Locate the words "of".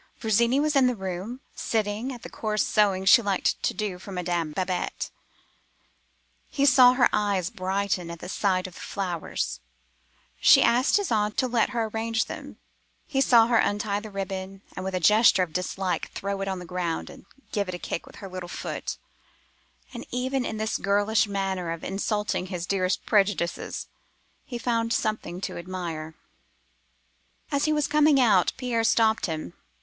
8.65-8.73, 15.43-15.53, 21.71-21.83